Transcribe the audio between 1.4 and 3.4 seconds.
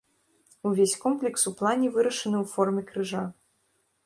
у плане вырашаны ў форме крыжа.